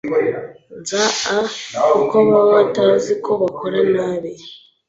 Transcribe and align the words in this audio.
nza 0.79 1.03
a 1.31 1.37
kuko 1.97 2.15
baba 2.27 2.45
batazi 2.55 3.13
ko 3.23 3.31
bakora 3.41 3.79
nabi 3.93 4.31